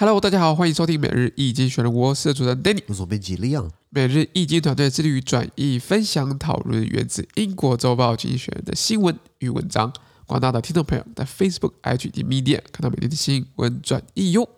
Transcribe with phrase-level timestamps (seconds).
[0.00, 3.68] Hello，大家好，欢迎收听每日易经选人，我是主持人 Danny，我是编辑 Leon。
[3.90, 9.92] 每日易经团队致力于转译、分享、讨论源自英国周报《经济学人》的新闻与文章。
[10.24, 14.48] 广大的听众朋友在 Facebook、IG 及 Media 看到每天的新闻转译哟。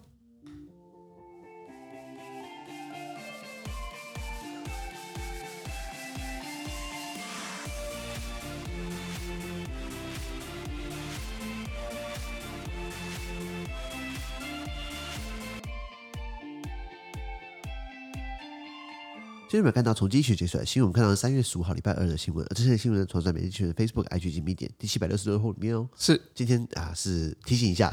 [19.52, 25.86] 今天我们看到从经济学解出来的新闻，我们看到三月十五号礼拜二的新闻，而这些新闻呢，传在每日新闻 Facebook、IG 及 Medium 第七百六十六号里面哦。
[25.94, 27.92] 是今天啊，是提醒一下，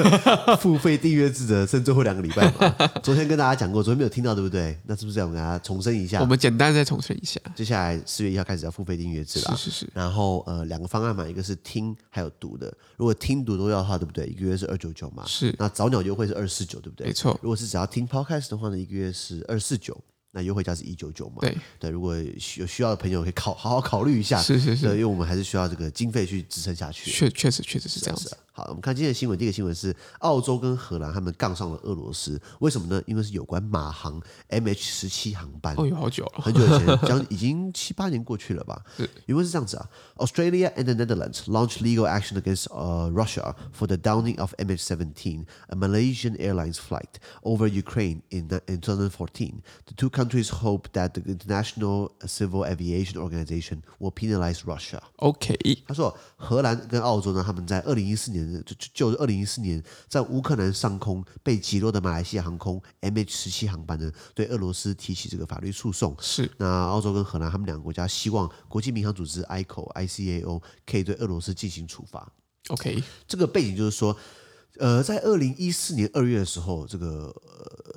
[0.60, 2.76] 付费订阅制的剩最后两个礼拜嘛。
[3.02, 4.78] 昨天跟大家讲过，昨天没有听到对不对？
[4.84, 6.20] 那是不是要我们给大家重申一下？
[6.20, 7.40] 我们简单再重申一下。
[7.54, 9.90] 接下来四月一号开始要付费订阅制了，是是是。
[9.94, 12.70] 然后呃，两个方案嘛，一个是听还有读的。
[12.98, 14.26] 如果听读都要的话，对不对？
[14.26, 15.24] 一个月是二九九嘛。
[15.26, 15.56] 是。
[15.58, 17.06] 那早鸟优惠是二四九，对不对？
[17.06, 17.34] 没错。
[17.40, 19.98] 如果是只要听 Podcast 的话呢，一个月是二四九。
[20.38, 21.38] 那优惠价是一九九嘛？
[21.40, 22.16] 对对，如果
[22.56, 24.40] 有需要的朋友可以考好好考虑一下。
[24.40, 27.10] 是是是，因为我们还是需要这个经费去支撑下去。
[27.10, 28.36] 确确实确实是这样子。
[28.58, 29.38] 好，我们看今天的新闻。
[29.38, 33.00] 第一个新闻是澳洲跟荷兰他们杠上了俄罗斯，为什么呢？
[33.06, 35.76] 因为是有关马航 MH 十七航班。
[35.76, 38.82] 哦，有好久了，很久以前，将已经七八年过去了吧？
[38.96, 39.88] 是，因为是这样子啊。
[40.16, 45.76] Australia and the Netherlands launched legal action against uh Russia for the downing of MH17, a
[45.76, 49.62] Malaysian Airlines flight over Ukraine in in 2014.
[49.86, 55.00] The two countries hope that the International Civil Aviation Organization will penalize Russia.
[55.18, 55.56] OK，
[55.86, 58.47] 他说荷兰跟澳洲呢，他们在二零一四年。
[58.64, 66.16] 就就二零一四年在乌克兰上空被击落的马来西亚航空 MH 十七航班呢，对俄罗斯提起这个法律诉讼。
[66.20, 72.32] 是，那澳洲跟荷兰他们两个国家希望国际民航组织 ICAO ICAO 可以对俄罗斯进行处罚。
[72.68, 74.16] OK，这个背景就是说。
[74.78, 77.34] 呃，在二零一四年二月的时候，这个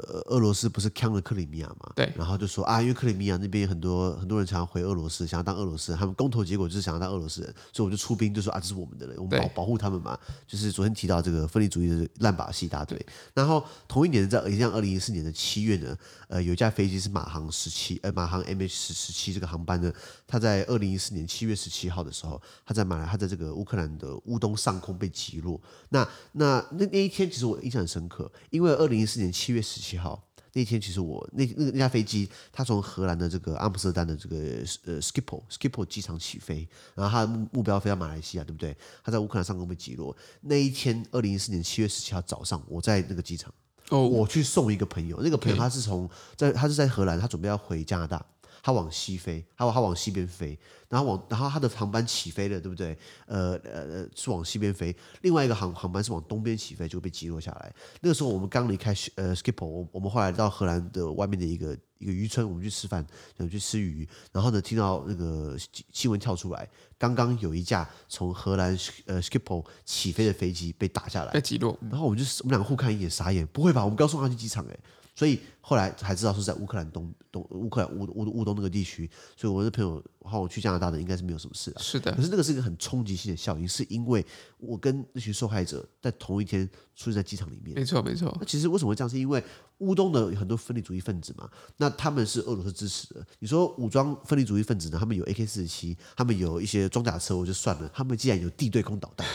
[0.08, 1.92] 呃俄罗斯不是抢了克里米亚嘛？
[1.96, 2.12] 对。
[2.18, 10.18] 然后就说啊，因为克里米亚那边很多很多人想要回俄罗斯，想要当俄罗斯人，他们公投结果就是想要当俄罗斯人，所以我就出兵，就说啊，这是我们的人，我们保保护他们嘛。
[10.48, 13.00] 就是昨天提到这个分离主义的烂把戏大队。
[13.36, 15.96] 然后同一年在也像二零一四年的七月呢，
[16.30, 19.94] 呃，有一架飞机是马航十七，呃，马航 MH 十十七这个航班呢，
[20.26, 25.62] 它在二零一四年七月十七号的时候，它在马来，它在这个乌克兰的乌东上空被击落。
[25.90, 26.66] 那那。
[26.78, 30.22] 那那一天其实我印象很深刻，因为二零一四年七月十七号
[30.54, 34.36] 那天，其实我那那那架飞机，它从荷兰的这个阿姆斯特丹的这个
[34.84, 38.76] 呃 Schiphol Schiphol 机场起飞，然后它的目目标飞到马来西亚，对不对？
[39.02, 40.14] 它在乌克兰上空被击落。
[40.42, 43.54] 那一天，二零一四年七月十七号早上，我在那个机场，
[43.92, 48.26] 哦，我去送一个朋友，那个朋友他是从在他是在荷兰，他准备要回加拿大。
[48.64, 50.58] 他往西飞，他往他往西边飞，
[50.90, 52.98] 然后往然后他的航班起飞了，对不对？
[53.26, 57.74] 呃呃是往西边飞，另外一个航航班是往东边起飞，就被击落下来。
[58.02, 63.06] 那个时候我们刚离开呃 Schiphol，我我们后来到荷兰的外面的一个一个渔村，我们去吃饭，
[63.38, 65.58] 想去吃鱼，然后呢听到那个
[65.92, 73.84] 新闻跳出来，刚刚有一架从荷兰呃 Schiphol 起飞的飞机被打下来，被击落，然后我们就我们两个互看一眼，傻眼，不会吧？
[73.84, 74.80] 我们刚送他去机场诶。
[75.22, 81.80] 所以后来才知道是在乌克兰东东乌克兰乌乌乌东那个地区，所以我的朋友和我去加拿大的应该是没有什么事的。
[81.80, 84.26] 是的，可是那个是一个很冲击性的效应，是因为
[84.58, 87.76] 我跟那群受害者在同一天出现在机场里面。
[87.76, 88.36] 没错没错。
[88.40, 89.08] 那其实为什么会这样？
[89.08, 89.44] 是因为
[89.78, 93.24] 乌东的很多分离主义分子嘛，那他们是俄罗斯支持的。
[93.38, 94.98] 你说武装分离主义分子呢？
[94.98, 97.88] 他们有 AK 四十七，他们有一些装甲车，我就算了。
[97.94, 99.28] 他们既然有地对空导弹，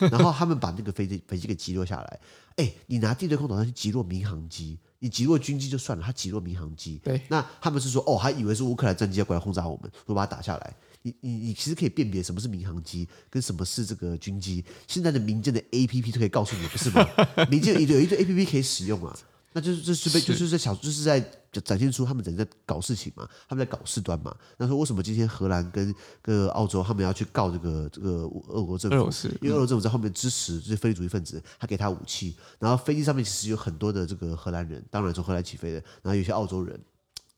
[0.12, 2.20] 然后他们把那个飞机飞机给击落下来。
[2.56, 4.78] 哎，你拿地对空导弹去击落民航机？
[5.00, 10.76] 你击落军机就算了，他击落民航机，对，那他们是说，哦，还以为是乌克兰战机要过来轰炸我们，说把它打下来。
[11.02, 14.62] 你你你其实可以辨别什么是民航机，跟什么是这个军机。
[14.86, 17.02] 现在的民间的 APP 都可以告诉你，不是吗？
[17.50, 19.18] 民间有有一堆 APP 可以使用啊。
[19.52, 21.20] 那就是就是被就是在小就是在
[21.64, 24.34] 展现出他们人在搞事情嘛，他们在搞事端嘛。
[24.56, 29.28] 那说为什么今天荷兰跟跟澳洲他们要去告这个这个俄国政府？
[29.40, 32.36] 因为俄国政府在后面支持这些分离主义分子，他给他武器。
[32.58, 36.80] 然后飞机上面其实有很多的这个荷兰人，当然从荷兰起飞的，然后有些澳洲人。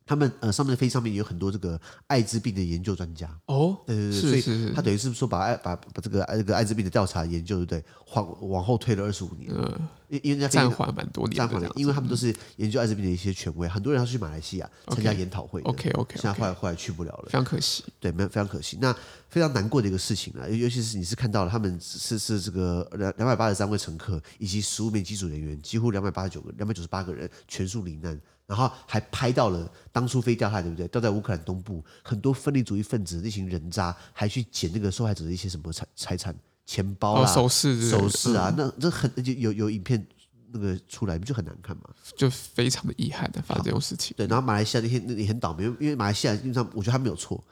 [0.05, 3.29] 他们呃上面的飞机上面有很多这个艾滋病的研究专家。
[3.47, 7.85] 哦，对对对，所以他等于是说把艾把把这个这个艾滋病的调查研究对不对？
[8.15, 18.77] 往往后推了二十五年，嗯，因因为人家暂缓蛮多年，暂缓，因为他们都是研究艾滋病的一些权威，很多人要去马来西亚参加研讨会，OK OK，现在后来后来去不了了，非常可惜，对，没有非常可惜。
[18.81, 18.95] 那
[19.31, 28.21] 非常难过的一个事情啊，尤其是你是看到了他们是是这个两两百八十三位乘客以及十五名机组人员，几乎两百八十九个两百九十八个人全数罹难。
[28.53, 30.87] 然后还拍到了当初飞掉下来，对不对？
[30.89, 40.07] 掉在乌克兰东部，很多分离主义分子那群人渣还去捡那个受害者的一些什么财财产、钱包啊、哦、首饰、首饰啊，嗯、那这很就有有影片
[40.53, 41.85] 那个出来，不就很难看嘛？
[42.15, 44.15] 就非常的遗憾的发生这种事情。
[44.19, 47.43] 对，然后马来西亚那天那也很倒霉，因为马来西亚基本上我觉得他没有错，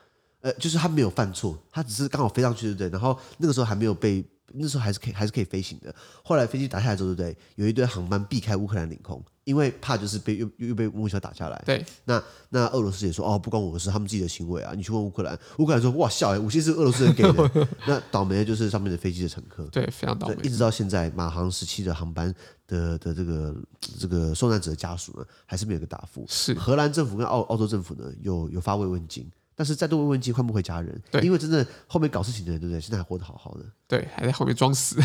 [0.42, 2.88] 呃，就是他没有犯错，他只是刚好飞上去，对不对？
[2.90, 4.22] 然后那个时候还没有被。
[4.54, 5.94] 那时候还是可以，还是可以飞行的。
[6.24, 7.36] 后来飞机打下来之后，对不对？
[7.56, 11.62] 有一堆航班避开乌克兰领空，因为怕就是被又又被木桥打下来。
[11.64, 14.72] 对，那那俄罗斯也说哦，不关我的事，他们自己的行为啊。
[14.76, 17.66] 你去问乌克兰，乌克兰说哇，笑哎，武器是俄罗斯人给的。
[17.86, 19.64] 那倒霉的就是上面的飞机的乘客。
[19.66, 20.36] 对，非常倒霉。
[20.42, 22.34] 一直到现在，马航十七的航班
[22.66, 23.56] 的的这个
[23.98, 26.24] 这个受难者的家属呢，还是没有个答复。
[26.28, 29.30] 是荷兰政府跟澳澳洲政府呢，有有发慰问金。
[29.56, 32.80] 但是再多慰问金换不回家人，对，因为真的后面搞事情的人，对不对？
[32.80, 35.02] 现在还活得好好的，对，还在后面装死。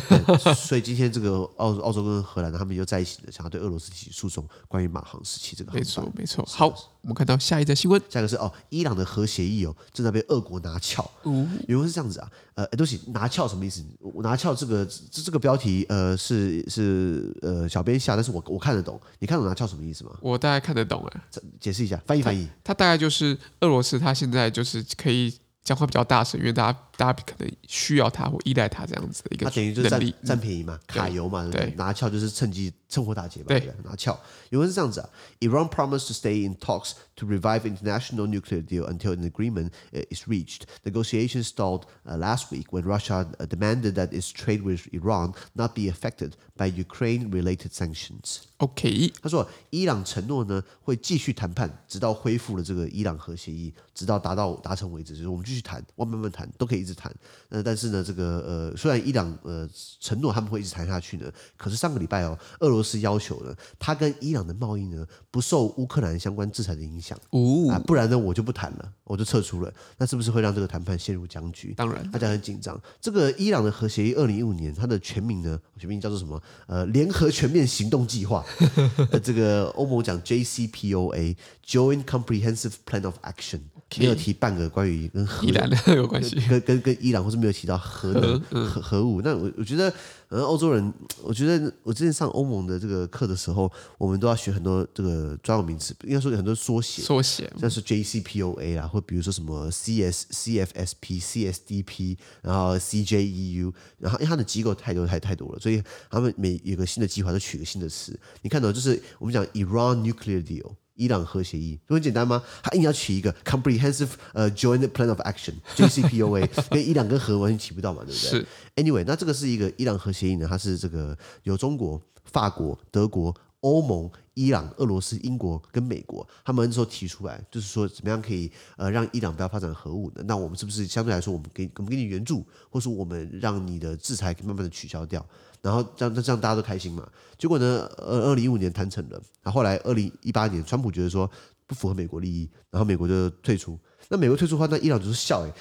[0.53, 5.73] 所以今天这个澳澳洲跟荷兰他们又在一起了，想要对俄罗斯提起诉讼，关于马航时期这个。
[5.73, 6.45] 没错，没错。
[6.47, 6.67] 好，
[7.01, 11.03] 我们看到下一则新闻，下一个是哦，伊朗的核协议哦正在被俄国拿翘。
[11.23, 13.83] 嗯，原文是这样子啊，呃，对不起，拿翘什么意思？
[13.99, 20.11] 我拿翘这个这这个标题呃是是呃小编下，但是我我看得懂，你看懂拿翘什么意思吗？
[20.21, 21.23] 我大概看得懂啊，
[21.59, 22.47] 解释一下，翻译翻译。
[22.63, 25.33] 它大概就是俄罗斯，它现在就是可以。
[25.65, 31.73] 讲话比较大声，因为大家大家可能需要他或依赖他这样子的一个能力，它等于就是占占便宜嘛，卡油嘛，对不对？
[31.75, 34.17] 拿翘就是趁机趁火打劫嘛，对，拿翘。
[34.50, 35.09] 原文是这样子啊
[35.39, 39.71] ，Iran promised to stay in talks to revive international nuclear deal until an agreement
[40.09, 40.63] is reached.
[40.83, 46.33] Negotiations stalled last week when Russia demanded that its trade with Iran not be affected
[46.57, 48.41] by Ukraine-related sanctions.
[48.57, 55.13] OK，他说伊朗承诺呢会继续谈判，直到恢复了这个伊朗核协议，直到达到达成为止。
[55.13, 57.13] 就是我们继续谈，我们慢慢谈，都可以一直谈。
[57.50, 59.69] 呃，但是呢，这个呃，虽然伊朗呃
[60.00, 69.73] 承诺他们会一直谈下去呢，可是上个礼拜哦，俄罗斯要求呢，他跟伊朗的贸易呢不受乌克兰相关制裁的影响，哦、啊，不然呢我就不谈了，我就撤出了。
[69.97, 71.73] 那是不是会让这个谈判陷入僵局？
[71.75, 72.79] 当然，大家很紧张。
[73.01, 76.41] 这个伊朗的核协议，二零一五年它的全名呢，全名叫做什么？
[76.67, 78.45] 呃，联合全面行动计划。
[79.21, 83.59] 这个欧盟讲 JCPOA（Joint Comprehensive Plan of Action）。
[83.97, 89.21] 没有提半个关于跟核伊朗的有关系，跟跟跟伊朗，或是没有提到核能核核武。
[89.21, 89.93] 那我我觉得，
[90.30, 108.19] 呃，欧洲人，我觉得我之前上欧盟的这个课的时候，我们都要学很多这个专有名词，应该说有很多缩写，缩写，像是 JCPOA 啊，或比如说什么 CS、CFSP、CSDP，然后 CJEU，然后因为它的机构太多太太多了，所以他们每有个新的计划都取个新的词。
[108.42, 110.74] 你看到就是我们讲 Iran Nuclear Deal。
[110.95, 112.42] 伊朗核协议，就很简单吗？
[112.63, 118.30] 他硬要取一个 comprehensive 呃 joint plan of action（JCPOA）， 跟伊朗跟核完全起不到嘛，对不对？
[118.30, 118.47] 是。
[118.75, 130.23] Anyway，那这个是一个伊朗核协议呢，它是这个由中国、法国、德国、欧盟、伊朗、俄罗斯、英国跟美国他们那时候提出来，就是说怎么样可以呃让伊朗不要发展核武呢？
[130.27, 135.25] 那我们是不是相对来说，我们给我们给你援助，或是我们让你的制裁可以慢慢的取消掉？
[135.61, 137.09] 然后这样，这样大家都开心嘛。
[137.37, 141.29] 结果呢，二二零一五年谈成了，然后后来二零一八年，川普觉得说
[141.65, 143.79] 不符合美国利益，然后美国就退出。
[144.07, 145.51] 那美国退出的话，那伊朗就是笑诶，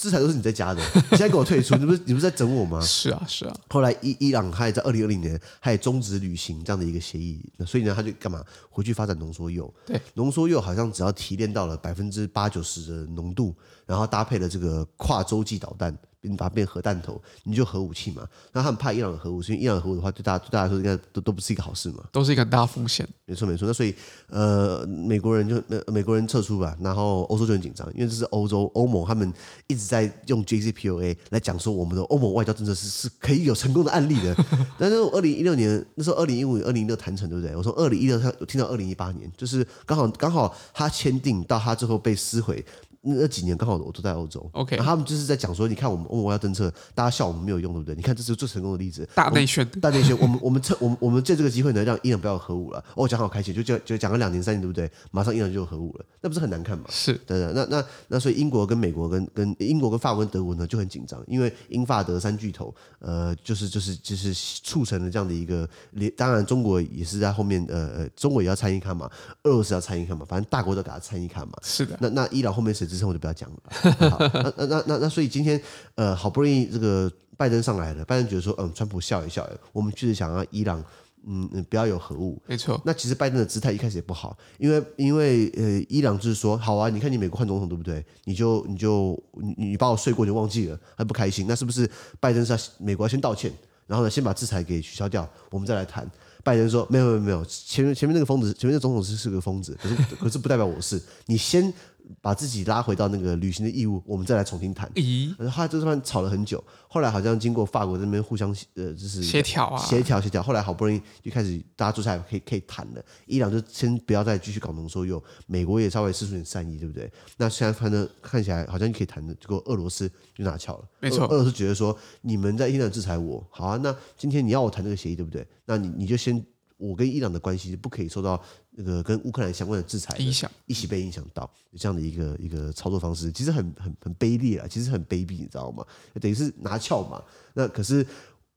[0.00, 2.80] 制裁都是你在加的，你现在给我退出，你不是你不是在整我吗？
[2.80, 3.54] 是啊，是啊。
[3.68, 9.70] 后来伊伊朗他也在二零二零年，他也终止履行这样的一个协议，那所以呢，他就干嘛回去发展浓缩铀？
[9.84, 13.54] 对，浓缩铀好像只要提炼到了百分之八九十的浓度，
[13.84, 15.94] 然后搭配了这个跨洲际导弹。
[16.22, 18.26] 你把它变核弹头，你就核武器嘛？
[18.52, 22.04] 那他们怕伊朗的核武，因为伊朗的核武的话，对大家对大家来说应该都都不是一个好事嘛？
[22.12, 23.08] 都是一个很大风险。
[23.24, 23.66] 没错没错。
[23.66, 23.94] 那所以
[24.28, 29.32] 呃，美国人就呃美国人撤出吧，然后欧洲就很紧张，因为这是欧洲欧盟他们
[29.66, 34.36] 一直在用 JCPOA 来讲说我们的欧盟外交政策是是可以有成功的案例的。
[34.78, 37.56] 但是二零一六年那时候二零一五年二零一六谈成对不对？
[37.56, 42.64] 我从二零一六他听到二零一八年，就是刚好刚好他签订到他最后被撕毁。
[43.02, 47.94] 那几年刚好我都在欧洲，OK，他们就是在讲说，你看我们欧盟外交政策，大家笑我们没有用，对不对？
[47.94, 52.84] 你看这是最成功的例子，大内宣，大内宣，我们我们趁我们我们借这个机会呢，让伊朗不要有核武了。
[52.94, 54.90] 哦，讲好开心，就就就讲了两年三年，对不对？
[55.10, 56.84] 马上伊朗就有核武了，那不是很难看吗？
[56.90, 69.10] 是，对对，那那那所以英国跟美国跟跟英国跟法国跟德国呢就很紧张，因为英法德三巨头，呃，就是就是就是促成了这样的一个连，当然中国也是在后面，呃呃，中国也要参与看嘛，
[69.44, 71.54] 俄罗斯要参与看嘛，反正大国都给他参与看嘛。
[71.62, 73.58] 是的，那那伊朗后面谁支撑我就不要讲了。
[74.10, 75.60] 好，那那那那那，所以今天
[75.94, 80.82] 呃，好不容易这个拜登上来了，拜登觉得说，嗯，川普笑一笑，我们就是想要伊朗，
[81.26, 82.80] 嗯嗯，不要有核武，没错。
[82.84, 88.04] 那其实拜登的姿态一开始也不好，因为因为呃，伊朗就是说，好啊，你看你美国换总统对不对？
[88.24, 91.46] 你就你就你你把我睡过就忘记了，还不开心？
[91.48, 93.52] 那是不是拜登是要美国要先道歉，
[93.86, 96.10] 然后呢，先把制裁给取消掉，我们再来谈？
[96.42, 101.72] 拜登说，没有没有没有，前面前面那个疯子，前面那个总统是是个疯子，可是可是不代表我是，你先。
[102.20, 104.90] 把自己拉回到那个履行的义务，我们再来重新谈。
[104.94, 113.04] 咦，后来这段吵了很久，后来好像经过法国这边互相呃，就是协调啊，协调协调，后来好不容易就开始大家坐下来可以可以谈了。
[113.26, 117.10] 伊朗就先不要再继续搞浓缩铀美国也稍微施出点善意，对不对？
[117.36, 120.84] 那现在反正看起来好像可以谈的，结果俄罗斯就拿翘了。
[121.00, 125.46] 没错，俄罗斯觉得说你们在伊朗制裁我，好啊，那今天你要我谈这个协议，对不对？
[125.66, 126.44] 那你你就先。
[126.80, 135.84] 我跟伊朗的关系不可以受到那个跟乌克兰相关的制裁影响，一起被影响到这样的一个一个操作方式，其实很很很卑劣啊，其实很卑鄙，你知道吗？
[136.20, 137.22] 等于是拿翘嘛。
[137.54, 138.06] 那可是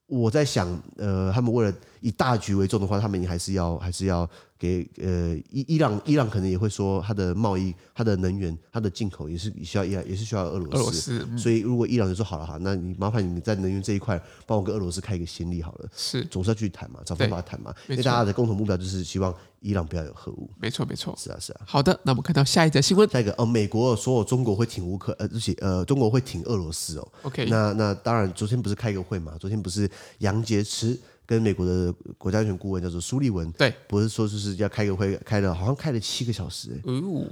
[0.06, 4.30] 我在想，呃，他们为了以大局为重的话，他们还是要还是要。
[4.60, 10.78] 给呃伊伊朗伊朗可能也会说，它的贸易、它的能源、它的进口也是需要伊朗，也是需要俄罗斯。
[10.78, 15.90] 俄罗斯，嗯、所以如果伊朗就说好了哈，那你麻烦你在能源这一块帮我跟俄罗斯开一个先例好了。
[15.94, 17.76] 是，总是要去谈嘛，找方法谈嘛。
[17.90, 20.50] 因为大家的共同目标就是希望伊朗不要有核武。
[20.58, 21.14] 没错，没错。
[21.18, 21.62] 是啊，是啊。
[21.66, 23.10] 好的，那我们看到下一则新闻。
[23.10, 27.12] 下一个哦，美国说中国会挺乌克呃，而且呃，中国会挺俄罗斯哦。
[27.24, 29.36] OK，那那当然，昨天不是开个会嘛？
[29.38, 30.98] 昨天不是杨洁篪。
[31.26, 36.82] 跟美国的国家安全顾问叫做苏利文，对，不是说就是要开个会，开了好像开了七个小时，哎，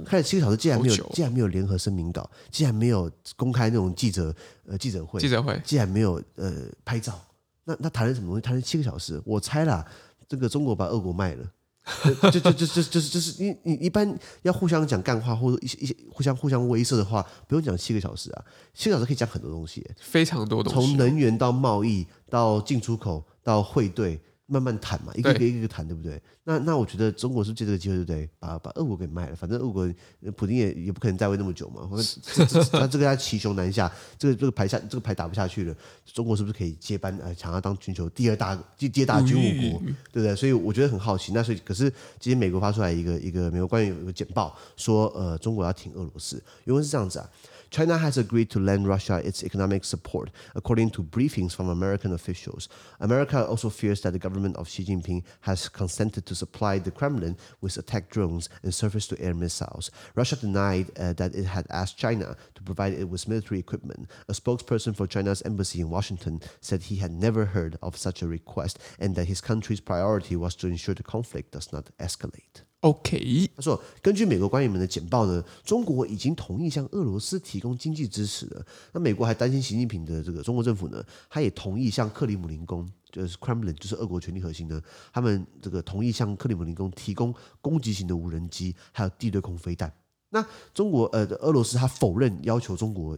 [0.04, 4.34] 开了七个小时，竟然没有，竟然没有联合声明稿，竟然没有公开那种记者
[4.66, 6.52] 呃记者会，记者会，竟然没有呃
[6.84, 7.20] 拍照，
[7.64, 8.40] 那那谈了什么东西？
[8.40, 9.86] 谈了七个小时，我猜啦，
[10.28, 11.44] 这个中国把俄国卖了，
[12.30, 23.24] 就就就就就是就是你你一般要互相讲干话或者一些一些互相互相威慑的话，不用讲七个小时啊，七个小时可以讲很多东西，非常多东西，从能源到贸易到进出口。
[23.44, 24.20] 到会对
[24.52, 26.20] 慢慢谈嘛，一个一个一个谈，对不对？
[26.44, 28.28] 那那我觉得中国是借这个机会，对不对？
[28.38, 29.88] 把把俄国给卖了，反正俄国
[30.36, 31.88] 普京也也不可能在位那么久嘛。
[32.72, 37.16] 那这个他骑熊难下，这个这个牌下这个牌打不下去了，中国是不是可以接班？
[37.22, 39.80] 呃，想要当全球第二大第第二大军武国，
[40.12, 40.36] 对不对？
[40.36, 41.32] 所以我觉得很好奇。
[41.32, 41.88] 那所以可是
[42.20, 47.30] 今天美国发出来一个一个美国官员有一个简报说，呃，中国要挺俄罗斯，原文是这样子啊。
[47.72, 52.68] China has agreed to lend Russia its economic support, according to briefings from American officials.
[53.00, 57.38] America also fears that the government of Xi Jinping has consented to supply the Kremlin
[57.62, 59.90] with attack drones and surface-to-air missiles.
[60.14, 64.06] Russia denied uh, that it had asked China to provide it with military equipment.
[64.28, 68.28] A spokesperson for China's embassy in Washington said he had never heard of such a
[68.28, 72.64] request and that his country's priority was to ensure the conflict does not escalate.
[72.82, 78.66] OK，他说，根据美国官员们的简报呢，中国已经同意向俄罗斯提供经济支持了。
[78.92, 89.92] 那美国还担心习近平的这个中国政府呢，他也同意向克里姆林宫，就是 Kremlin，就是俄国权力核心呢，他们这个同意向克里姆林宫提供攻击型的无人机，还有地对空飞弹。
[90.30, 93.16] 那中国呃，俄罗斯他否认要求中国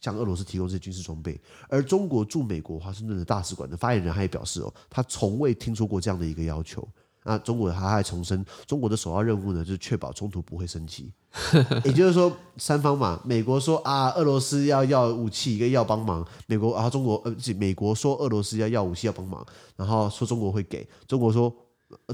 [0.00, 6.84] 向俄罗斯提供这些军事装备，而中国驻美国华盛顿的大使馆的发言人他也表示哦，他从未听说过这样的一个要求。
[7.24, 11.12] 那中国他还重申，中国的首要任务呢，就是确保冲突不会升级。
[11.84, 16.24] 也就是说，三方嘛，美国说啊，俄罗斯要要武器，一个要帮忙。
[16.46, 19.44] 美国啊，中国呃，美国说俄罗斯要要武器要帮忙，
[19.76, 21.52] 然后说中国会给，中国说。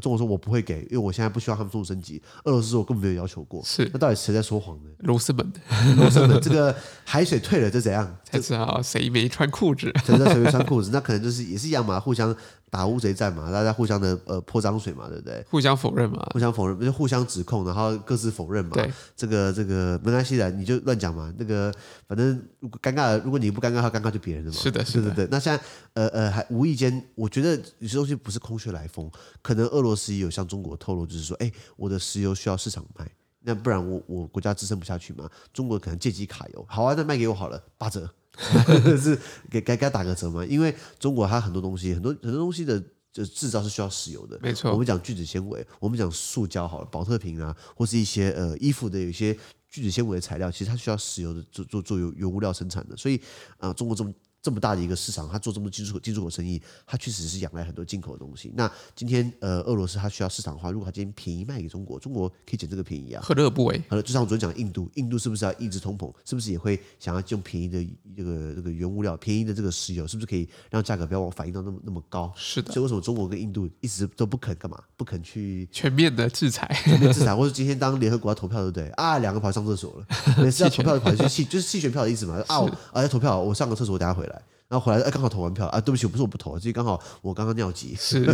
[0.03, 4.91] 中国说：“我不会给，因为我现在不需要他们冲突升级。”俄罗斯说：“我根本没有要求过。”是，那到底谁在说谎呢？
[4.99, 5.61] 罗斯本的，
[5.97, 8.15] 罗斯本这个海水退了，这怎样？
[8.23, 9.91] 才知道谁没穿裤子？
[10.05, 10.91] 才知道谁没穿裤子？
[10.93, 12.35] 那可能就是也是一样嘛，互相
[12.71, 15.45] 打乌贼战嘛，大家互相的呃泼脏水嘛，对不对？
[15.51, 18.73] 互相否认嘛，互相否认，就互相指控，然后各自否认嘛。
[18.73, 21.33] 对，这个这个没关系的，你就乱讲嘛。
[21.39, 21.73] 那个
[22.07, 24.57] 反正如果尴尬，如果你不尴尬的话，尴尬就别人的嘛。
[24.59, 25.29] 是的，是的，对对对。
[25.31, 25.63] 那现在
[25.95, 29.11] 呃呃，还无意间，我觉得有些东西不是空穴来风，
[29.41, 29.71] 可能。
[29.71, 33.09] 俄罗斯也有向中国透露，就是说，哎，我的石油需要市场卖，
[33.41, 35.31] 那不然我我国家支撑不下去嘛。
[35.53, 38.11] 中国可能借机卡油，好啊，那卖给我好了，八折，
[38.97, 39.19] 是
[39.51, 40.45] 给该该打个折嘛。
[40.45, 42.83] 因为中国它很多东西，很多很多东西的
[43.13, 44.73] 就制造是需要石油的，没错。
[44.73, 49.37] 我们讲聚酯纤维，我们讲塑胶好了，保特瓶啊，或是一些呃衣服的有一些
[49.69, 53.17] 聚酯纤维的材料，其实它需要石油的做做做原原物料生产的，所以
[53.59, 54.13] 啊、呃，中国这么。
[54.43, 58.53] 这么大的一个市场，他做这么多进出口进出口生意，他确实是仰赖很多进口的东西。
[58.55, 63.83] 那今天呃，俄罗斯他需要市场化，如果他今天便宜卖给中国，中国可以捡这个便宜啊，何乐而不为？
[63.89, 66.11] 好了，就像我昨天讲的印度，印度是不是要抑制通膨？
[66.25, 67.85] 是不是也会想要用便宜的
[68.17, 72.33] 这个这个原物料，便宜的这个石油，是不是可以让价格不要往反映到那么那么高？
[72.35, 72.73] 是的。
[72.73, 74.83] 所以为什么中国跟印度一直都不肯干嘛？
[74.97, 78.89] 不肯去全面的制裁，全面制裁， 或者今天当联合国要投票，对不对？
[78.91, 80.07] 啊，两个跑去上厕所了，
[80.43, 82.43] 每次要投票就跑去弃，就是弃权票的意思嘛？
[82.49, 84.30] 啊，我 啊要投票，我上个厕所，我等下回来。
[84.71, 85.81] 然后回来，哎，刚好投完票啊！
[85.81, 87.93] 对不起，不是我不投，这刚好我刚刚尿急。
[87.99, 88.25] 是，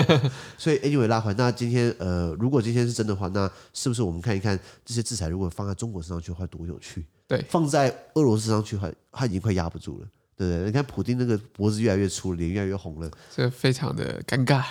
[0.58, 7.06] 所以 anyway 拉回，那今天呃，如果今天是真的话，那是不是我们看一看这些制裁，如果放在中国身上去的话，多有趣？
[7.26, 10.64] 对，放在俄罗斯身上去的话，他已经快压不住了，对不对？
[10.66, 14.62] 你看普丁那个脖子越来越粗，脸越来越红了，这非常的尴尬。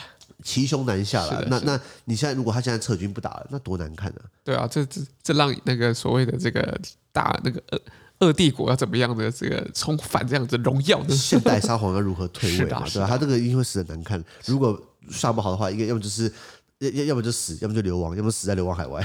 [0.44, 1.44] 骑熊难下了。
[1.50, 4.22] 那那你现在如果他现在撤军不打了，那多难看啊！
[4.44, 6.80] 对啊，这这这让那个所谓的这个
[7.12, 7.82] 打那个二
[8.20, 11.16] 二帝国要怎么样的这个重返这样子荣耀呢？
[11.16, 12.84] 现代沙皇要如何退位嘛？
[12.88, 13.08] 对吧、啊？
[13.08, 14.24] 他这个一定会死的难看。
[14.46, 16.32] 如果下不好的话，一个要么就是。
[16.80, 19.04] 要要要么就死，要么就流亡，要么死在流亡海外，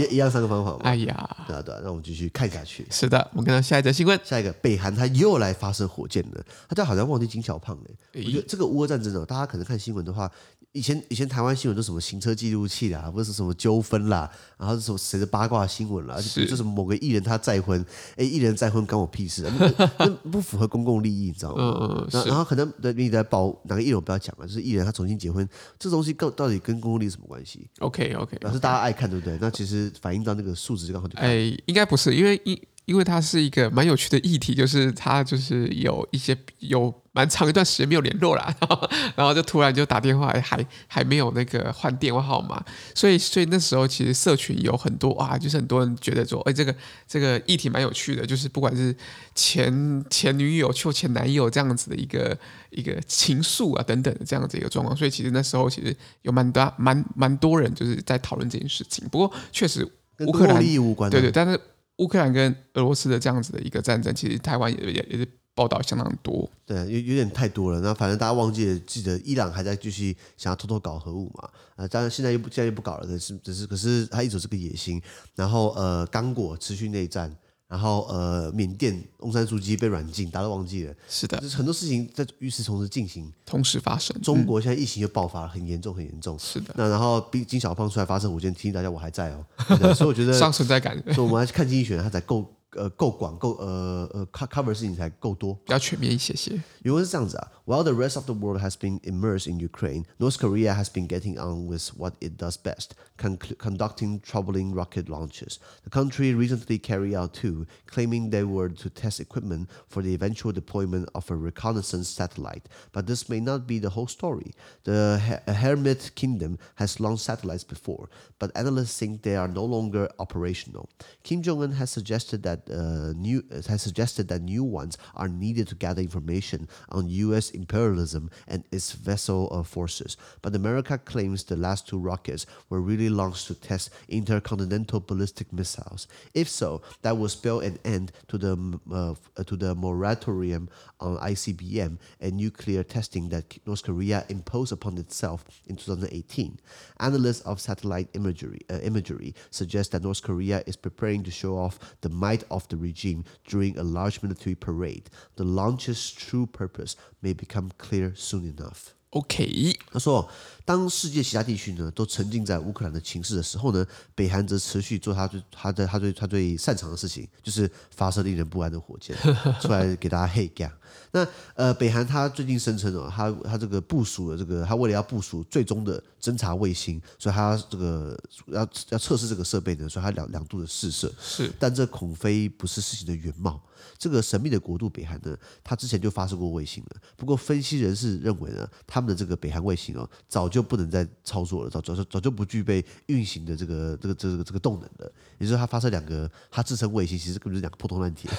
[0.00, 0.78] 一 一样三个方法嘛。
[0.82, 2.84] 哎呀，对啊对啊，那我们继续看下去。
[2.90, 7.82] 是的，我们看到下一则新闻，下一个北韩他又来发射火箭了，他家好像忘记金小胖了。
[8.14, 10.28] 我觉得这个乌俄战争哦，大家可能看新闻的话。
[10.72, 17.84] 以前以前台湾新闻都什么行车记录器啦，或者是什么纠纷啦，然后是什么谁的八卦新闻啦，是就是某个艺人他再婚，
[18.16, 19.52] 哎，艺人再婚关我屁事啊，
[19.98, 21.78] 那，不符合公共利益，你知道吗？
[21.80, 22.24] 嗯嗯。
[22.26, 29.36] 然后可能你在保哪个艺人我不要讲了，就是艺人他重新结婚，这东西到到底跟公共利益什么关系？OK OK，表示大家爱看对不对？
[29.40, 32.56] 那其实反映到那个数值就刚好就哎，应该不是，因为因
[32.90, 36.92] 因为它是一个蛮有趣的议题，就是他就是有一些有。
[37.12, 46.72] 蛮长一段时间没有联络了，然后，然后就突然就打电话，还还没有那个换电话号码，所以所以那时候其实社群有很多啊，就是很多人觉得说，哎，这个
[47.08, 48.94] 这个议题蛮有趣的，就是不管是
[49.34, 52.38] 前前女友、旧前男友这样子的一个
[52.70, 59.04] 一个情愫啊等等的这样子一个状况，所以其实那时候其实有蛮大蛮蛮多人就是在讨论这件事情。
[59.08, 59.84] 不过确实
[60.20, 61.60] 乌克兰无关，对对，但是
[62.00, 65.28] 乌克兰跟俄罗斯的这样子的一个战争，其实台湾也也也是。
[65.52, 67.80] 报道相当多，对，有有点太多了。
[67.80, 71.50] 那反正大家忘记了，记得伊朗还在继续想要偷偷搞核武嘛？
[71.76, 73.06] 呃，当然现在又不，现在又不搞了。
[73.06, 75.02] 只是，只是，可是他一直是个野心。
[75.34, 77.30] 然后，呃，刚果持续内战，
[77.70, 80.94] 然后，呃，缅甸翁山书记被软禁，大家都忘记了。
[81.08, 84.20] 是的，就是很多事情在与此同时进行，同时发生。
[84.20, 86.36] 中国现在疫情又爆发了，很严重，很严重。
[86.36, 86.74] 是的。
[86.76, 89.46] 那然后，金小胖出来发射火箭，提醒大家我还在哦。
[89.94, 91.00] 所以我觉得 上存在感。
[91.14, 92.44] 所以我们还是看经济学人，他才够。
[92.71, 96.61] 呃，够广，够呃呃，cover 的事情才够多，比较全面一些些。
[96.81, 101.39] 原文是这样子啊，While the rest of the world has been immersed in Ukraine, North Korea has been getting
[101.39, 105.59] on with what it does best, conducting troubling rocket launches.
[105.85, 110.51] The country recently carried out two, claiming they were to test equipment for the eventual
[110.51, 112.67] deployment of a reconnaissance satellite.
[112.91, 114.53] But this may not be the whole story.
[114.83, 120.89] The Hermit Kingdom has launched satellites before, but analysts think they are no longer operational.
[121.23, 125.74] Kim Jong-un has suggested that uh, new has suggested that new ones are needed to
[125.74, 127.50] gather information on U.S.
[127.50, 130.16] imperialism and its vessel uh, forces.
[130.42, 136.06] But America claims the last two rockets were really launched to test intercontinental ballistic missiles.
[136.34, 140.68] If so, that will spell an end to the uh, to the moratorium
[141.00, 146.58] on ICBM and nuclear testing that North Korea imposed upon itself in 2018.
[146.98, 151.78] Analysts of satellite imagery uh, imagery suggest that North Korea is preparing to show off
[152.00, 155.10] the might of the regime during a large military parade.
[155.36, 158.94] The launch's true purpose may become clear soon enough.
[159.12, 160.28] OK，他说，
[160.70, 169.16] 当世界其他地区呢都沉浸在乌克兰的情势的时候呢，北韩则持续做他最他的他最他最擅长的事情，就是发射令人不安的火箭
[169.60, 170.72] 出来给大家嘿干。
[171.10, 181.12] 那呃，北韩他最近声称哦，他他这个部署了这个，他为了要部署最终的侦察卫星，所以他这个要要测试这个设备呢，所以他两两度的试射。
[181.20, 183.60] 是，但这恐非不是事情的原貌。
[183.98, 187.00] 这个神秘的国度北韩呢，他之前就发射过卫星了。
[187.16, 195.12] 不过分析人士认为呢，他们的这个北韩卫星哦，早就不能再操作了，早早早就不具备运行的这个这个这个这个动能了。
[195.38, 198.30] 也就是说，他发射两个，他自称卫星，其实根本就是两个破铜烂铁。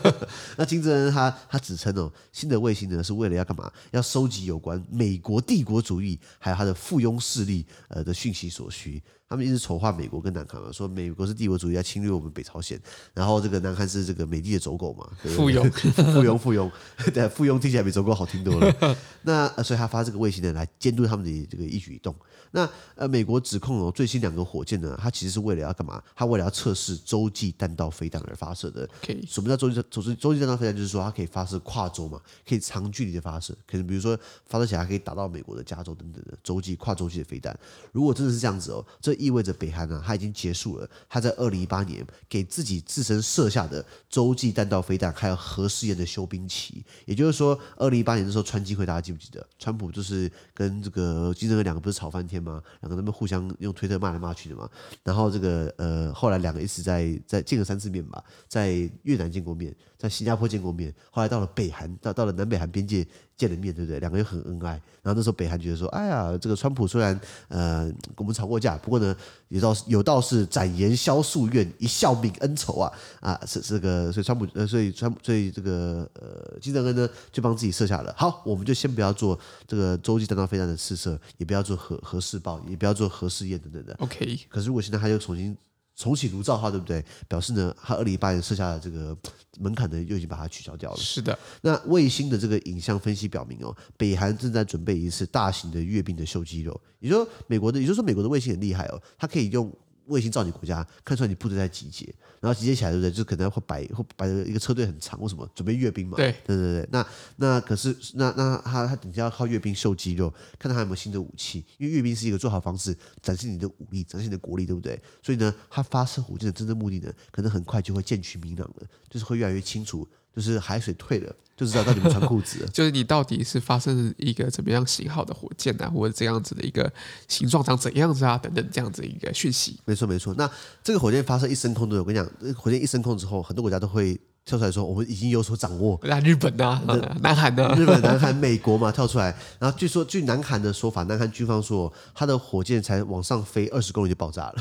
[0.56, 3.70] 那金正恩他他指称哦，新的卫星呢是为了要干嘛？
[3.90, 9.02] 要收集有关美国帝国主义还有他的附庸势力呃的讯息所需。
[9.28, 12.80] 他们一直丑化美国跟南韩嘛，说美国是帝国主义在侵略我们北朝鲜，
[13.12, 16.70] 然后这个南韩是这个美帝的走狗嘛，附庸附 庸附庸，
[17.12, 18.96] 对，附庸听起来比走狗好听多了。
[19.22, 22.14] 那所以他发这个卫星呢，来监督他们的这个一举一动。
[22.52, 26.00] 那呃，美国指控哦，最新两个火箭呢，它其实是为了要干嘛？
[26.14, 28.88] 它为了要测试洲际弹道飞弹而发射的。
[29.26, 30.74] 什么叫洲际洲际洲际弹道飞弹？
[30.74, 37.58] 就是说它可以发射跨洲嘛，可以长距离的发射，可能比如说发射起来可以打到美国的加州等等的洲际跨洲际的飞弹。
[37.92, 46.84] 如果真的是这样子哦，这意味着北韩呢，它已经结束了它在二零一八年给自己自身设下的洲际弹道飞弹还有核试验的休兵期。
[47.04, 49.46] 也就是说，二零一八年的时候，川金会大家记不记得？
[49.58, 52.62] 川普就是跟这个金正恩两个不是吵翻天吗？
[52.80, 54.68] 两个他们互相用推特骂来骂去的嘛。
[55.02, 63.06] 然后这个呃，后来两个一直在在见了三次面吧，在越南见过面，在新加坡见过面，后来到了北韩，到到了南北韩边界。
[63.36, 64.00] 见了面，对不对？
[64.00, 64.80] 两个人很恩爱。
[65.02, 67.18] 然后那时候北韩觉得说：“哎呀，这个川普虽然
[67.48, 69.14] 呃跟我们吵过架，不过呢，
[69.48, 73.40] 有道有道是展颜消夙愿，一笑泯恩仇啊啊！
[73.46, 83.94] 是这个，所以川普呃，所以川所以这个呃金正恩呢，就帮自己设下了好，我们就先不要做这个洲际弹道飞弹的试射，也不要做核核试爆，也不要做核试验等等的。
[84.00, 84.40] OK。
[84.48, 85.56] 可是如果现在他又重新
[85.96, 87.04] 重启炉灶的话，对不对？
[87.26, 89.16] 表示呢，他二零一八年设下的这个
[89.58, 90.96] 门槛呢，又已经把它取消掉了。
[90.98, 91.36] 是的。
[91.62, 96.78] 那卫星的这个影像分析表明哦，北韩正在准备一次大型的阅兵的秀肌肉。
[97.00, 99.72] 也就是说，美国的，也就是说，美国的卫星很厉害哦，它可以用。
[100.06, 102.06] 卫星照你国家，看出来你部队在集结，
[102.40, 103.10] 然后集结起来，对不对？
[103.10, 105.48] 就可能会摆会摆一个车队很长，为什么？
[105.54, 106.16] 准备阅兵嘛。
[106.16, 106.88] 对对对对。
[106.90, 115.00] 那那可是那那他他等下要靠阅兵秀肌肉，看他还有没有新的武器，因为阅兵是一个最好方式，展示你的武力，展示你的国力，对不对？
[115.22, 120.08] 所以呢，他发射火箭的真正目的呢，可能很快就会渐趋明朗了，就是会越来越清楚。
[120.36, 122.68] 就是海水退了，就知道到底有没有穿裤子了。
[122.70, 126.92] 就是你到底是发生一个怎么样型号的火箭啊，或者这样子的一个
[127.26, 129.80] 形状长怎样子啊，等等这样子一个讯息。
[129.86, 130.34] 没错没错。
[130.36, 130.48] 那
[130.84, 134.20] 这个火箭发射一升空的，我跟你讲，火箭一升空之后，很多国家都会。
[134.48, 135.98] 跳出来说，我们已经有所掌握。
[136.04, 136.80] 那日本呢？
[137.20, 137.74] 南韩呢？
[137.76, 139.36] 日本、南韩、美国嘛，跳出来。
[139.58, 144.54] 然后据说，据南韩的说法，南韩军方说，他的火箭才往上飞二十公里就爆炸了。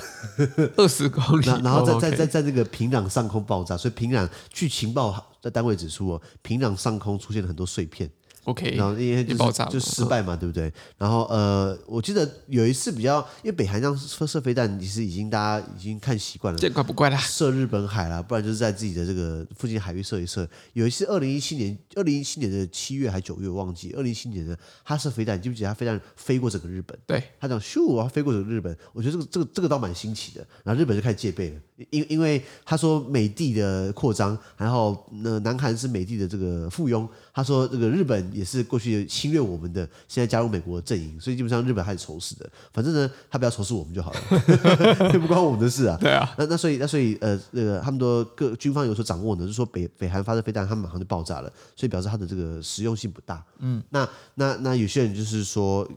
[0.76, 1.46] 二十公里。
[1.64, 8.10] 然后在在在在那个平壤上空爆炸，所以平壤据情报那单位指出哦，平壤上空出现了很多碎片。
[8.46, 10.72] OK，然后因为就是爆炸就失败嘛，对不对？
[10.98, 17.18] 然后呃，我记得有一次比较，因为北韩这样射射飞弹，其实已经大家已经看习惯了，见怪不怪啦。
[17.18, 20.48] 射日本海啦，不然就是在自己的这个附近海域射一射。
[20.74, 23.94] 有一次，二零一七年，二零一七年的七月还九月，我忘记。
[23.98, 26.98] 二零一七年的他射飞弹，记不记得他飞弹飞过整个日本？
[27.08, 28.78] 对，他讲咻啊，飞过整个日本。
[28.94, 30.46] 我觉得这个这个这个倒蛮新奇的。
[30.64, 37.08] 然后日本就开始戒备了，因因为他说美帝的扩张，然后那南韩是美帝的这个附庸。
[37.34, 42.50] 他说这个日本也是过去侵略我们的，现在加入美国的阵营，所以基本上日本还是仇视的。
[42.74, 44.19] 反正呢，他不要仇视我们就好了，
[45.12, 45.98] 这不关我们的事啊。
[46.00, 53.43] 对啊，那那所以那所以呃，那个他们都各军方有所掌握呢，就是说北北韩发射飞弹，他们马上就爆炸了，所以表示它的这个实用性不大。
[53.60, 55.88] 嗯，那那那有些人就是说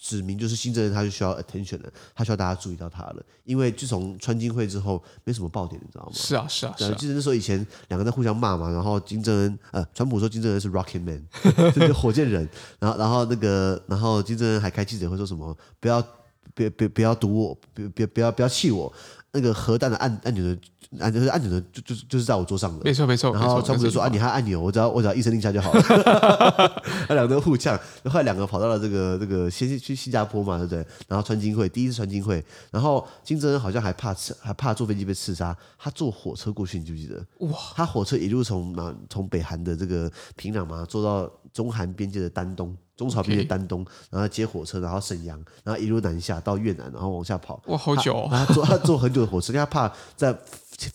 [0.00, 6.12] 指明就是金正恩他就需要 attention 了，他需要大家注意到他了，因为自从川金会之后没什么爆点，你知道吗？
[6.14, 7.56] 是啊是啊是啊，记得那时候以前
[7.88, 11.26] 两个人在互相骂嘛，然后金正恩呃，川普说金正恩是 Rocket Man，
[11.82, 12.48] 就是火箭人，
[12.80, 16.02] 然后然后那个然后金正恩还开记者会说什么不要
[16.54, 18.92] 别别不要堵我，别别不要不要气我，
[19.32, 20.58] 那个核弹的按按钮的。
[21.00, 22.84] 按就是按钮的，就就就是在我桌上的。
[22.84, 23.32] 没错没错。
[23.32, 25.80] 然后川普就说：“啊，你还按钮，我只要我只要一声令下就好了。
[27.08, 30.86] ”他两个互呛，后来两个跑到了这个这个先去新加坡嘛，对不对？
[31.08, 37.24] 然后川金会第一次川金会，然后金正恩好像还怕刺，还怕坐飞机被刺杀，他坐火车过去，你记不记得？
[37.46, 37.58] 哇！
[37.74, 42.76] 他火车一路从南从北韩的这个平壤嘛坐到中韩边界的丹东。
[42.94, 47.60] 中朝边界丹东，然后接火车，然后沈阳，然后一路南下到越南，然后往下跑。
[47.66, 48.28] 哇，好久、哦！
[48.30, 50.38] 他坐他坐很久的火车，因为他怕在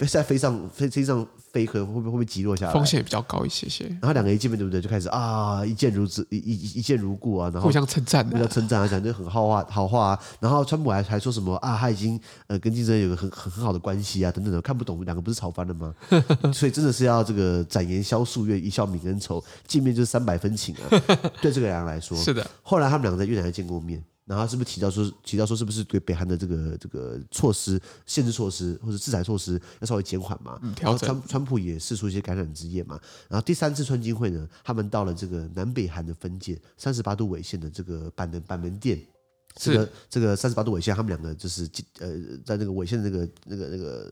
[0.07, 2.73] 在飞上飞机上飞，可能会不会会不会击落下来？
[2.73, 3.85] 风险也比较高一些些。
[3.85, 4.79] 然后两个一见面，对不对？
[4.79, 10.19] 就开始啊，一见如子，一一一见如故啊，然后互相称赞，互相称赞啊，讲就很好话好话啊。
[10.39, 11.75] 然后川普还还说什么啊？
[11.77, 14.61] 他已经呃跟金正恩有个很很很好的关系啊，等等的。
[14.61, 15.93] 看不懂两个不是吵翻了吗？
[16.53, 21.01] 所以真的是要这个展颜消夙月，一笑泯恩仇，见面就是三百分情啊。
[21.41, 22.45] 对这个两人来说，是的。
[22.61, 24.03] 后来他们两个在越南还见过面。
[24.27, 30.59] 然后是不是提到说，提到说是不是对北韩的这个这个措施、限制措施或者制裁措施要稍微减缓嘛？
[30.61, 31.07] 嗯，调整。
[31.07, 32.99] 川川普也试出一些橄榄枝叶嘛。
[33.29, 39.01] 然后第三次川金会呢，他们到了这个南北韩的分界三十八度纬线的这个板门板门店，
[39.55, 41.67] 这个这个三十八度纬线，他们两个就是
[41.99, 42.09] 呃
[42.45, 44.11] 在那个纬线的那个那个那个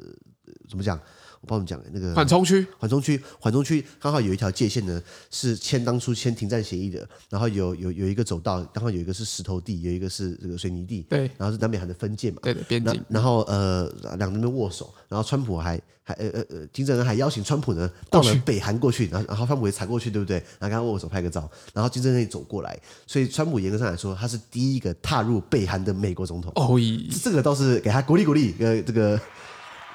[0.69, 0.97] 怎么讲？
[1.45, 7.07] 我帮你讲那个缓冲区，缓冲区，缓冲区刚好有一条界线呢，是签当初签停战协议的。
[7.29, 11.05] 然后有有有一个走道，刚好有一个是石头地，有一个是这个水泥地。
[11.07, 12.39] 对，然后是南北韩的分界嘛。
[12.41, 12.99] 对的，边境。
[13.07, 20.37] 然后呃，两个人握手，然后川普还还呃呃呃，金正恩还邀请川普呢到了北韩过去，然后然后川普也踩过去，对不对？
[20.59, 26.51] 然后跟他握手拍个照，然后金正恩也走过来，所以川普严格上来说，他是第一个踏入北韩的美国总统。
[26.55, 26.75] 哦，
[27.23, 29.19] 这个倒是给他鼓励鼓励，呃，这个。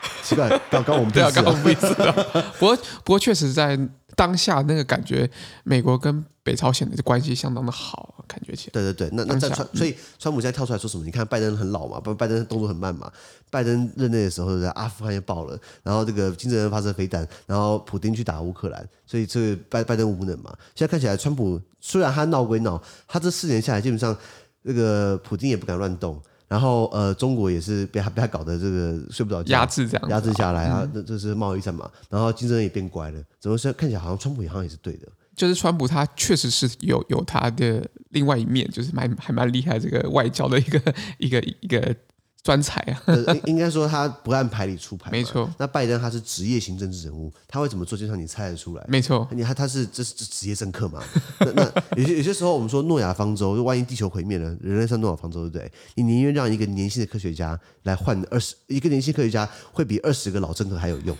[0.22, 1.74] 奇怪，刚刚我们对啊，刚刚我们
[2.58, 3.78] 不过，不过确实在
[4.16, 5.28] 当下那个感觉，
[5.64, 8.72] 美国跟北朝鲜的关系相当的好，感觉起来。
[8.72, 11.04] 对对对，那那在川，所以川普现在跳出来说什么？
[11.04, 13.10] 你看拜登很老嘛，不，拜登动作很慢嘛。
[13.50, 20.54] 拜登任内的时候，在阿富汗也爆了，然后这个金正恩发射飞弹，然后普丁去打乌克兰，所以这个拜拜登无能嘛。
[20.74, 24.16] 现在看起来，川普虽然他闹归闹，他这四年下来，基本上
[24.64, 26.20] 这个普京也不敢乱动。
[26.50, 31.88] 然后呃，中国也是被他被他搞得这个睡不着觉，压制这样，压制下来啊，这、嗯、这是贸易战嘛。
[32.08, 33.72] 然后竞争也变乖了，怎么说？
[33.74, 35.06] 看起来好像川普好像也是对的。
[35.36, 41.94] 就是川普他确实是有有他的另外一面，就是蛮还蛮厉害这个外交的一个一个一个
[42.42, 43.02] 专才啊，
[43.34, 45.48] 应应该说他不按牌理出牌，没错。
[45.58, 49.28] 那拜登他是职业型政治人物，他会怎么做，就像你猜得出来，没错。
[49.30, 51.02] 你看他是这是职业政客嘛？
[51.40, 55.72] 那那有些有些时候我们说诺亚方舟，就万一地球毁灭了，人类上诺亚方舟，对不对？
[55.96, 61.14] 你宁愿让一个年轻的科学家来换二十，一个年轻科学家会比二十个老政客还有用，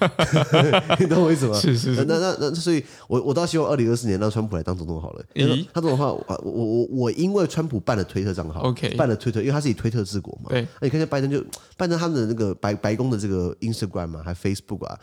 [0.99, 1.59] 你懂我意思吗？
[1.61, 2.05] 是是是。
[2.07, 5.25] 那那那所以我我倒希望二零二四年让川普来当总统好了。
[5.35, 5.67] 咦？
[5.75, 10.49] 他这种话，我我我我因为川普办了推特账号，OK，办了推特，因为他是以推特治国嘛。
[10.51, 10.63] 对。
[10.81, 11.45] 那你看见拜登就
[11.77, 14.99] 拜登他们的那个白白宫的这个 Instagram 嘛，还 Facebook 啊，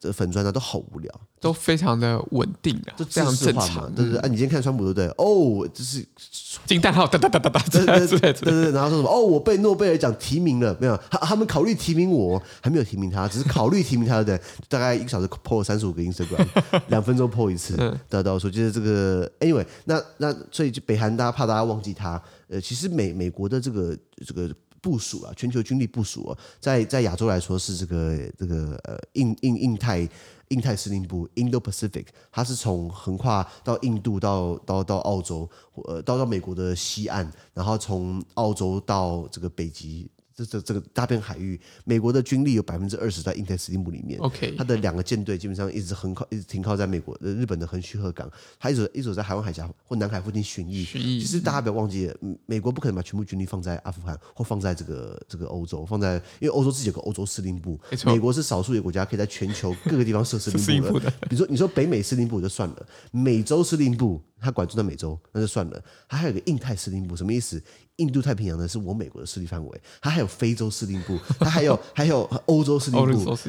[0.00, 3.92] 这粉砖啊，都好无聊，都非常的稳定啊，都非常正常。
[3.94, 5.06] 对对啊，你今天看川普对不对？
[5.18, 6.04] 哦，就是
[6.66, 9.08] 惊叹号哒哒哒哒哒， 对对对对，然后说什么？
[9.10, 10.96] 哦，我被诺贝尔奖提名了没有？
[11.10, 14.46] 他他们考虑提名我，还没有提名他，只是考虑提名他，对不对？
[14.68, 16.46] 大概一个小时 po 三十五个 Instagram，
[16.88, 17.76] 两分钟 po 一次。
[18.08, 23.96] 得到说就是这个，Anyway，那那所以就北韩大家怕大家忘记他，呃，其实美美国的这个
[24.26, 24.48] 这个。
[24.80, 30.08] 部署啊，全球军力部署啊，在在亚洲来说是这个这个呃印印印太
[30.48, 35.48] 印太司令部 Indo-Pacific，它是从横跨到印度到到到澳洲，
[35.84, 40.10] 呃，到到美国的西岸，然后从澳洲到这个北极。
[40.40, 44.18] 这这这个大片海域，美国的军力有百分之二十在印太司令部里面。
[44.20, 50.84] OK，它的两个舰队基本上一直横靠，一直停靠在美国的日本的横须贺港，还一直一直在海湾海峡或南海附近巡弋。
[50.84, 51.20] 巡弋。
[51.20, 52.10] 其实大家不要忘记，
[52.46, 57.78] 美国不可能把全部军力放在阿富汗或放在这个这个欧洲，放在因为欧洲自己有个欧洲司令部。
[58.06, 61.10] 美国是少数的国家可以在全球各个地方设司 令部的。
[61.28, 64.20] 比如说你说北美司令部就算了，美洲司令部。
[64.40, 65.82] 他管住在美洲，那就算了。
[66.08, 67.62] 他还有个印太司令部，什么意思？
[67.96, 69.80] 印度太平洋呢是我美国的势力范围。
[70.00, 72.98] 他还有非洲司令部， 他还有还有欧洲司令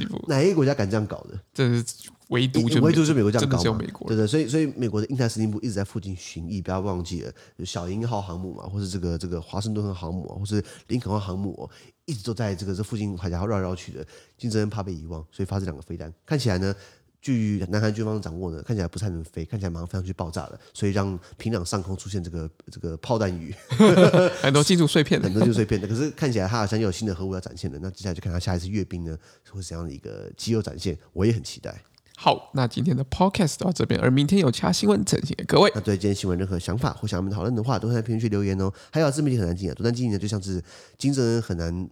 [0.09, 0.25] 部。
[0.27, 1.39] 哪一个国家敢这样搞的？
[1.53, 1.85] 这是
[2.27, 3.79] 唯独就唯独是美国这样搞嘛？
[4.07, 7.33] 对对，所以所以美国的印太司令部一直在附近巡弋，不要忘记了，
[7.65, 11.69] 小鹰号航母嘛，或是这个这个华盛顿号航母，或是林肯号航母，
[12.05, 14.05] 一直都在这个这附近海峡绕来绕去的。
[14.37, 16.75] 金正恩怕被遗忘，所以发这两个飞弹，看起来呢。
[17.21, 23.53] 据南韩军方掌握呢，看起来不太能飞，看起来马上飞上去爆炸了，所以让平壤上空出现这个这个炮弹雨，
[24.41, 25.87] 很多金属碎片，很多金属碎片的。
[25.87, 29.15] 可是看起来它好像又有新的核武要展现了，那接下来就看它下一次阅兵呢，
[29.51, 31.83] 会是怎样的一个肌肉展现，我也很期待。
[32.17, 35.71] 好，那今天的 podcast 到这边，而明天有其他新闻呈现给各位。
[35.75, 38.71] 那对今天新闻任何想法或想我们讨论的话，都会在评论区留言哦。
[38.91, 40.63] 还有自媒体很难经营，独断经营呢，就像是
[40.97, 41.87] 金正恩很难。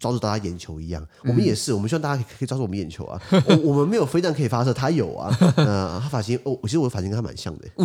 [0.00, 3.20] 抓住大家眼球一样，我们也是，我们希望大家可以抓住我们眼球啊！
[3.46, 5.30] 我 我们没有飞弹可以发射，他有啊。
[5.56, 7.68] 呃，他发型，哦，我其实我的发型跟他蛮像的。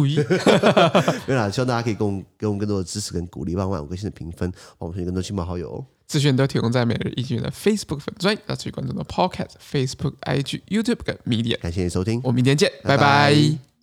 [1.28, 4.50] 没有啦，希望大家可以给我们给我们更多的支持跟鼓励，帮我们五颗星的评分，
[4.80, 5.86] 帮我们推更多亲朋好友哦。
[6.08, 11.60] 资讯都提供在每日一经的 Facebook 粉专，要持续关注的 Podcast、Facebook、IG、YouTube 跟 Media。
[11.60, 12.98] 感谢你收听，我们明天见，拜拜。
[12.98, 13.75] 拜拜。